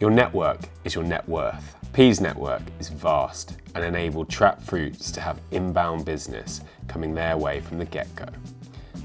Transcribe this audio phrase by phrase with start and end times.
[0.00, 1.74] Your network is your net worth.
[1.92, 7.60] Peigh's network is vast and enabled Trap Fruits to have inbound business coming their way
[7.60, 8.26] from the get go.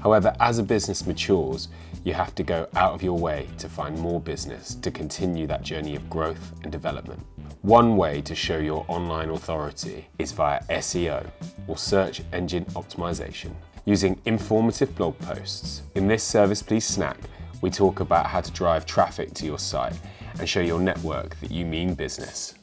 [0.00, 1.66] However, as a business matures,
[2.04, 5.62] you have to go out of your way to find more business to continue that
[5.62, 7.20] journey of growth and development.
[7.62, 11.28] One way to show your online authority is via SEO
[11.66, 13.52] or search engine optimization
[13.84, 15.82] using informative blog posts.
[15.96, 17.18] In this Service Please snack,
[17.62, 19.98] we talk about how to drive traffic to your site
[20.38, 22.54] and show your network that you mean business.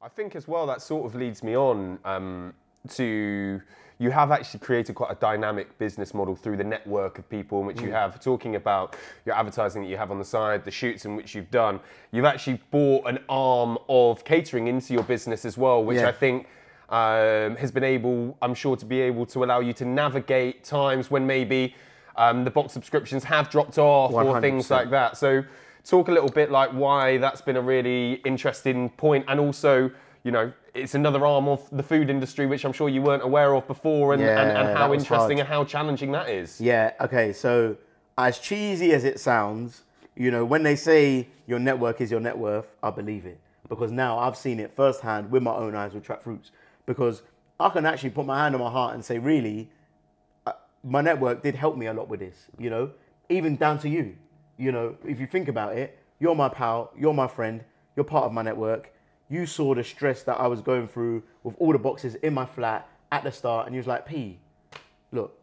[0.00, 2.54] I think as well that sort of leads me on um,
[2.90, 3.60] to
[3.98, 7.66] you have actually created quite a dynamic business model through the network of people in
[7.66, 11.04] which you have talking about your advertising that you have on the side the shoots
[11.04, 11.78] in which you've done
[12.10, 16.08] you've actually bought an arm of catering into your business as well which Yeah.
[16.08, 16.48] i think
[16.88, 21.08] um, has been able i'm sure to be able to allow you to navigate times
[21.08, 21.76] when maybe
[22.16, 25.44] um, the box subscriptions have dropped off or things like that so
[25.84, 29.90] talk a little bit like why that's been a really interesting point and also
[30.24, 33.54] you know it's another arm of the food industry which i'm sure you weren't aware
[33.54, 35.40] of before and, and, Yeah, and how interesting hard.
[35.40, 37.76] and how challenging that is Yeah, okay, so
[38.18, 39.82] as cheesy as it sounds,
[40.14, 43.40] you know, when they say your network is your net worth, I believe it.
[43.70, 46.50] Because now I've seen it firsthand with my own eyes with Trap Fruits.
[46.84, 47.22] Because
[47.58, 49.70] I can actually put my hand on my heart and say, really,
[50.46, 50.52] uh,
[50.84, 52.90] my network did help me a lot with this, you know,
[53.30, 54.14] even down to you.
[54.56, 57.62] You know, if you think about it, you're my pal, you're my friend,
[57.96, 58.92] you're part of my network.
[59.28, 62.44] You saw the stress that I was going through with all the boxes in my
[62.46, 64.38] flat at the start, and you was like, Peigh,
[65.10, 65.36] look,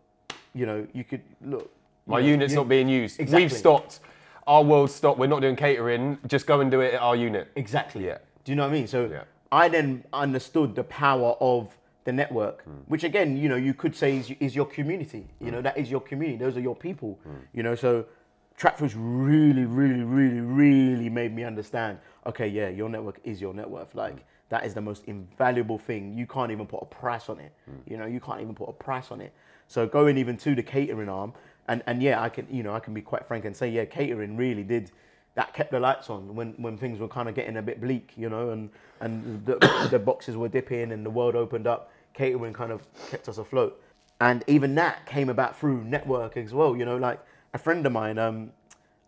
[0.53, 1.71] you know, you could look.
[2.07, 3.43] my know, unit's you- not being used Exactly.
[3.43, 3.99] we've stopped
[4.47, 7.49] our world stopped we're not doing catering just go and do it at our unit
[7.55, 8.07] Exactly.
[8.07, 8.17] Yeah.
[8.43, 8.87] Do you know what I mean?
[8.87, 9.23] So Yeah.
[9.51, 12.71] I then understood the power of the network, Hmm.
[12.87, 15.27] which again, you know, you could say is, is your community.
[15.39, 16.37] You know, that is your community.
[16.37, 17.19] Those are your people.
[17.23, 17.35] Hmm.
[17.53, 18.05] You know, so
[18.59, 21.97] Trap Fruits really, really, really, really made me understand.
[22.25, 23.95] Okay, yeah, your network is your net worth.
[23.95, 24.17] Like
[24.49, 26.13] that is the most invaluable thing.
[26.13, 27.53] You can't even put a price on it.
[27.71, 27.89] Mm.
[27.89, 29.33] You know, you can't even put a price on it.
[29.67, 31.33] So going even to the catering arm,
[31.69, 33.85] and and yeah, I can, you know, I can be quite frank and say, yeah,
[33.85, 34.91] catering really did
[35.35, 38.11] that kept the lights on when, when things were kind of getting a bit bleak,
[38.17, 41.93] you know, and and the, the boxes were dipping and the world opened up.
[42.13, 43.81] Catering kind of kept us afloat,
[44.19, 46.75] and even that came about through network as well.
[46.75, 47.21] You know, like
[47.53, 48.51] a friend of mine, um,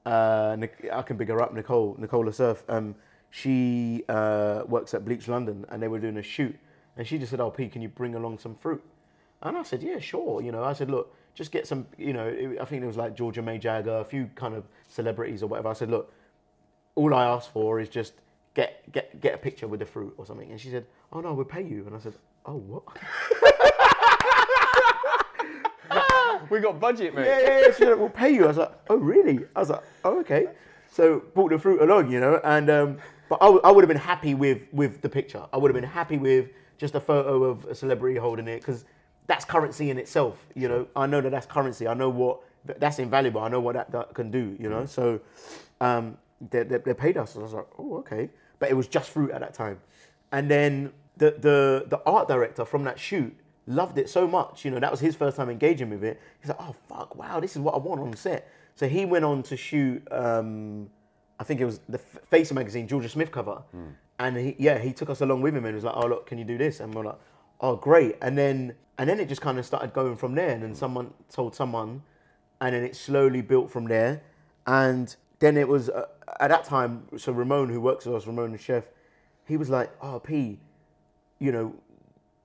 [0.06, 0.58] uh,
[0.92, 2.64] I can big her up, Nicole, Nicola Surf.
[2.68, 2.96] Um,
[3.30, 6.58] she uh, works at Bleach London, and they were doing a shoot,
[6.98, 8.84] and she just said, "Oh, Peigh, can you bring along some fruit?"
[9.44, 10.42] And I said, yeah, sure.
[10.42, 12.98] You know, I said, look, just get some, you know, it- I think it was
[12.98, 15.70] like Georgia May Jagger, a few kind of celebrities or whatever.
[15.70, 16.14] I said, look,
[16.96, 18.14] all I ask for is just
[18.54, 20.52] get get get a picture with the fruit or something.
[20.52, 21.86] And she said, oh no, we'll pay you.
[21.88, 22.14] And I said,
[22.46, 22.84] oh what?
[26.50, 27.66] we got budget mate yeah, yeah, yeah.
[27.68, 28.46] She said, we'll pay you.
[28.46, 29.46] I was like, oh really?
[29.56, 30.48] I was like, oh okay.
[30.92, 32.98] So brought the fruit along, you know, and um,
[33.30, 35.44] but I, w- I would have been happy with with the picture.
[35.54, 38.86] I would have been happy with just a photo of a celebrity holding it because
[39.28, 40.46] that's currency in itself.
[40.56, 41.88] You know, I know that that's currency.
[41.88, 43.42] I know what that's invaluable.
[43.42, 44.56] I know what that, that can do.
[44.60, 45.22] You know, so
[45.80, 46.18] um,
[46.50, 47.38] they, they, they paid us.
[47.38, 49.80] I was like, oh okay, but it was just fruit at that time,
[50.34, 53.34] and then the the the art director from that shoot
[53.68, 54.66] loved it so much.
[54.66, 56.20] You know, that was his first time engaging with it.
[56.40, 58.50] He's like, oh fuck, wow, this is what I want on set.
[58.76, 60.08] So he went on to shoot.
[60.12, 60.90] Um,
[61.40, 63.64] I think it was the Face magazine, Georgia Smith cover,
[64.20, 66.38] and he, yeah, he took us along with him and was like, oh look, can
[66.38, 66.80] you do this?
[66.80, 67.20] And we're like,
[67.60, 68.18] oh great.
[68.22, 70.50] And then and then it just kind of started going from there.
[70.50, 72.04] And then someone told someone,
[72.60, 74.22] and then it slowly built from there.
[74.68, 76.06] And then it was uh,
[76.40, 77.08] at that time.
[77.18, 78.84] So Ramon, who works with us, Ramon the chef,
[79.48, 80.60] he was like, oh Peigh,
[81.40, 81.74] you know,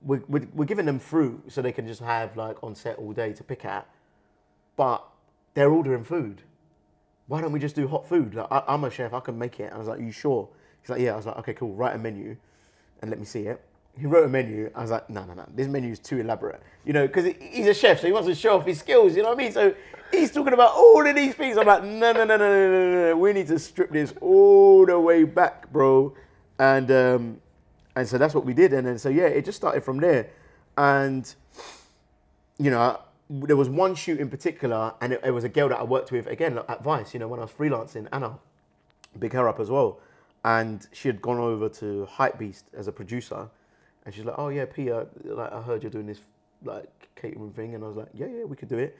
[0.01, 3.13] we're, we're, we're giving them fruit so they can just have like on set all
[3.13, 3.87] day to pick at,
[4.75, 5.03] but
[5.53, 6.41] they're ordering food.
[7.27, 8.35] Why don't we just do hot food?
[8.35, 9.71] Like, I, I'm a chef, I can make it.
[9.73, 10.47] I was like, you sure?
[10.81, 11.13] He's like, yeah.
[11.13, 11.73] I was like, okay, cool.
[11.73, 12.37] Write a menu,
[13.01, 13.61] and let me see it.
[13.99, 14.71] He wrote a menu.
[14.75, 15.45] I was like, no, no, no.
[15.55, 16.61] This menu is too elaborate.
[16.85, 19.15] You know, because he's a chef, so he wants to show off his skills.
[19.15, 19.51] You know what I mean?
[19.51, 19.73] So
[20.11, 21.57] he's talking about all of these things.
[21.57, 23.09] I'm like, no, no, no, no, no, no.
[23.09, 23.17] no.
[23.17, 26.15] We need to strip this all the way back, bro.
[26.59, 27.41] And um,
[27.97, 28.73] and so that's what we did.
[28.73, 30.29] And then so yeah, it just started from there.
[30.77, 31.33] And
[32.59, 35.79] you know, there was one shoot in particular, and it, it was a girl that
[35.79, 37.13] I worked with again at Vice.
[37.13, 38.37] You know, when I was freelancing, Anna,
[39.17, 39.99] big her up as well,
[40.45, 43.49] and she had gone over to Hypebeast as a producer,
[44.05, 46.21] and she's like, "Oh yeah, Pia, like I heard you're doing this
[46.63, 48.95] like catering thing," and I was like, "Yeah, yeah, we could do it."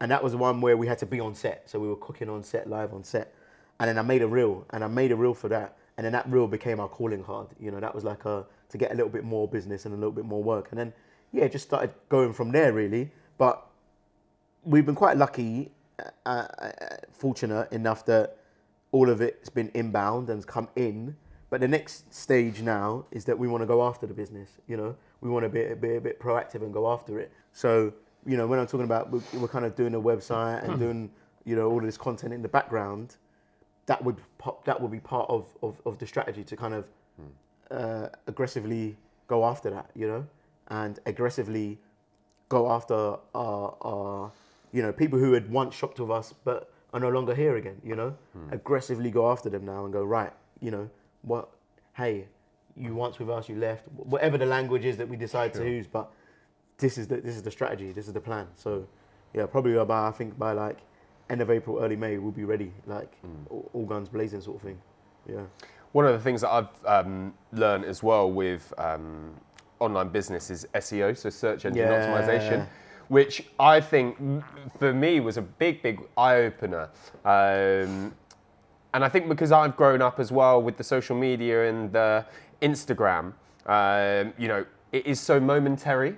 [0.00, 1.96] And that was the one where we had to be on set, so we were
[1.96, 3.32] cooking on set, live on set,
[3.78, 6.12] and then I made a reel, and I made a reel for that, and then
[6.14, 7.46] that reel became our calling card.
[7.60, 9.96] You know, that was like a to get a little bit more business and a
[9.96, 10.92] little bit more work, and then
[11.30, 13.12] yeah, just started going from there really.
[13.38, 13.64] But
[14.64, 15.70] we've been quite lucky,
[16.26, 16.72] uh, uh,
[17.12, 18.36] fortunate enough that
[18.90, 21.16] all of it's been inbound and come in.
[21.50, 24.50] But the next stage now is that we want to go after the business.
[24.66, 27.30] You know, we want to be, be a bit proactive and go after it.
[27.52, 27.92] So,
[28.26, 31.10] you know, when I'm talking about we're, we're kind of doing a website and doing,
[31.44, 33.18] you know, all of this content in the background,
[33.86, 36.84] that would pop, that would be part of, of, of the strategy to kind of
[37.16, 37.26] hmm.
[37.70, 38.96] uh, aggressively
[39.26, 40.26] go after that, you know,
[40.68, 41.78] and aggressively
[42.48, 44.32] go after our, our,
[44.72, 47.80] you know, people who had once shopped with us but are no longer here again,
[47.82, 48.52] you know, hmm.
[48.52, 50.88] aggressively go after them now and go, right, you know,
[51.22, 51.48] what,
[51.94, 52.26] hey,
[52.76, 55.86] you once with us, you left, whatever the language is that we decide to use,
[55.86, 56.10] but
[56.78, 58.46] this is the, this is the strategy, this is the plan.
[58.56, 58.86] So,
[59.34, 60.78] yeah, probably about, I think by like
[61.30, 63.12] end of April, early May, we'll be ready, like
[63.50, 64.78] all, all guns blazing sort of thing.
[65.28, 65.42] Yeah.
[65.92, 69.34] One of the things that I've um, learned as well with um,
[69.80, 71.92] online business is SEO, so search engine Yeah.
[72.06, 72.66] optimization,
[73.08, 74.42] which I think mm,
[74.78, 76.88] for me was a big, big eye opener.
[77.24, 78.14] Um,
[78.94, 82.24] and I think because I've grown up as well with the social media and the
[82.60, 83.32] Instagram,
[83.66, 86.16] um, you know, it is so momentary.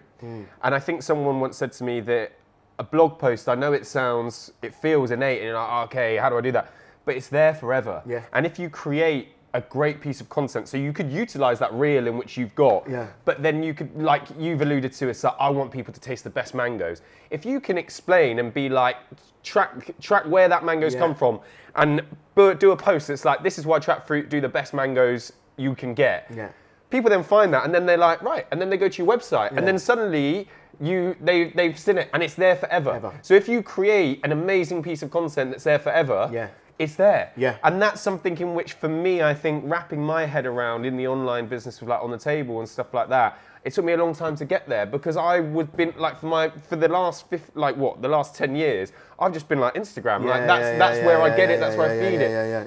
[0.62, 2.32] And I think someone once said to me that
[2.78, 6.16] a blog post, I know it sounds, it feels innate, and you're like, "Oh, okay,
[6.16, 6.72] how do I do that?
[7.04, 8.02] But it's there forever.
[8.06, 8.22] Yeah.
[8.32, 12.08] And if you create a great piece of content, so you could utilize that reel
[12.08, 13.06] in which you've got, Yeah.
[13.24, 16.24] but then you could, like you've alluded to, it's like, I want people to taste
[16.24, 17.02] the best mangoes.
[17.30, 18.96] If you can explain and be like,
[19.44, 21.00] track track where that mango's Yeah.
[21.00, 21.40] come from,
[21.76, 22.02] and
[22.34, 25.76] do a post that's like, this is why Trap Fruit do the best mangoes you
[25.76, 26.26] can get.
[26.34, 26.48] Yeah.
[26.94, 29.12] People then find that, and then they're like, right, and then they go to your
[29.12, 29.58] website, Yeah.
[29.58, 30.46] and then suddenly
[30.80, 32.92] you they they've seen it, and it's there forever.
[32.92, 33.12] Ever.
[33.20, 36.48] So if you create an amazing piece of content that's there forever, Yeah.
[36.78, 37.32] it's there.
[37.36, 37.56] Yeah.
[37.64, 41.08] And that's something in which, for me, I think wrapping my head around in the
[41.08, 43.96] online business with like on the table and stuff like that, it took me a
[43.96, 47.28] long time to get there because I would been like for my for the last
[47.28, 50.24] fifth, like what the last ten years, I've just been like Instagram.
[50.26, 51.54] like that's yeah, that's yeah, where I yeah, get it.
[51.54, 52.30] yeah, That's where I yeah, feed yeah, it.
[52.30, 52.46] Yeah,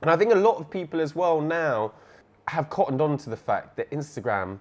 [0.00, 1.92] And I think a lot of people as well now
[2.50, 4.58] have cottoned on to the fact that Instagram,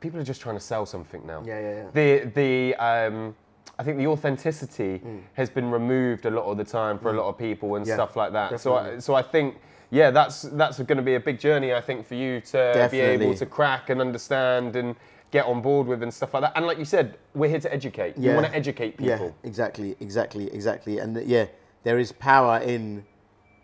[0.00, 1.42] people are just trying to sell something now.
[1.46, 1.88] Yeah, yeah, yeah.
[1.98, 3.34] The the um,
[3.78, 5.00] I think the authenticity
[5.34, 7.88] has been removed a lot of the time for a lot of people and Mm.
[7.88, 8.60] Yeah, stuff like that.
[8.60, 9.56] So I, so I think
[9.90, 13.00] yeah, that's that's going to be a big journey I think for you to be
[13.00, 14.94] able to crack and understand and
[15.30, 16.52] get on board with and stuff like that.
[16.56, 18.12] And like you said, we're here to educate.
[18.18, 19.26] You want to educate people.
[19.42, 20.98] Yeah, exactly, exactly, exactly.
[20.98, 21.46] And th- yeah,
[21.82, 23.04] there is power in,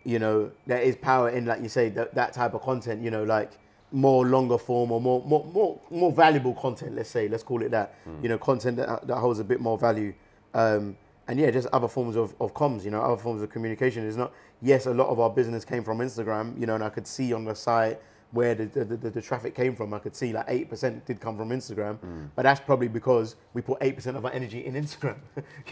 [0.03, 3.01] you know, there is power in, like you say, that, that type of content.
[3.01, 3.51] You know, like
[3.91, 6.95] more longer form or more more more more valuable content.
[6.95, 7.95] Let's say, let's call it that.
[8.21, 10.13] You know, content that, that holds a bit more value.
[10.53, 10.97] Um,
[11.27, 14.05] and yeah, just other forms of, of comms, you know, other forms of communication.
[14.05, 16.89] It's not, yes, a lot of our business came from Instagram, you know, and I
[16.89, 17.99] could see on the site
[18.33, 19.93] where the, the, the, the traffic came from.
[19.93, 22.29] I could see like 8% did come from Instagram, mm.
[22.35, 25.17] but that's probably because we put 8% of our energy in Instagram.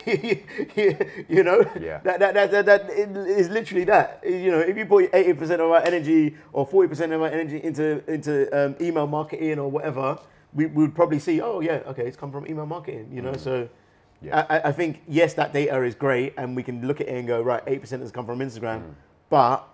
[1.27, 1.65] you know?
[1.81, 2.01] Yeah.
[2.03, 4.21] That, that, that, that, that is literally that.
[4.23, 8.03] You know, if you put 80% of our energy or 40% of our energy into,
[8.07, 10.19] into um, email marketing or whatever,
[10.53, 13.31] we we would probably see, oh yeah, okay, it's come from email marketing, you know?
[13.31, 13.39] Mm.
[13.39, 13.69] So
[14.21, 14.45] Yeah.
[14.49, 17.17] I, I- I think, yes, that data is great and we can look at it
[17.17, 18.93] and go, right, 8% has come from Instagram, mm.
[19.29, 19.67] but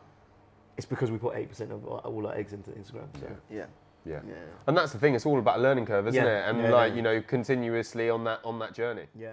[0.77, 3.07] it's because we put 8% of our- all our eggs into Instagram.
[3.19, 3.65] So, yeah.
[4.05, 4.19] Yeah.
[4.27, 4.35] Yeah.
[4.67, 6.45] And that's the thing, it's all about a learning curve, isn't Yeah.
[6.45, 6.49] it?
[6.49, 6.95] And Yeah, like, yeah.
[6.95, 9.07] you know, continuously on that on that journey.
[9.15, 9.31] Yeah.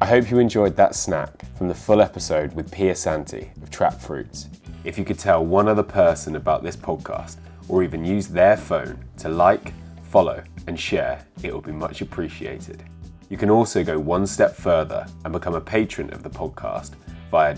[0.00, 3.94] I hope you enjoyed that snack from the full episode with Peigh Asante of Trap
[4.00, 4.48] Fruits.
[4.84, 7.36] If you could tell one other person about this podcast
[7.68, 12.82] or even use their phone to like, follow, and share, it would be much appreciated.
[13.28, 16.92] You can also go one step further and become a patron of the podcast
[17.30, 17.54] via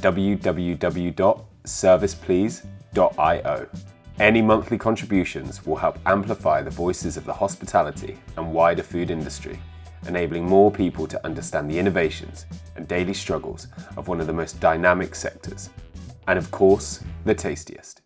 [1.70, 3.66] www.serviceplease.io.
[4.18, 9.58] Any monthly contributions will help amplify the voices of the hospitality and wider food industry,
[10.06, 12.46] enabling more people to understand the innovations
[12.76, 15.70] and daily struggles of one of the most dynamic sectors,
[16.26, 18.02] and of course, the tastiest.